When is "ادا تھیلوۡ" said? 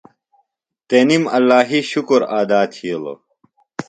2.39-3.19